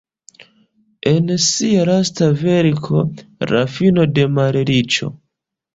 En 1.11 1.29
sia 1.49 1.85
lasta 1.91 2.31
verko 2.41 3.05
"La 3.53 3.65
fino 3.77 4.11
de 4.19 4.31
malriĉo. 4.41 5.17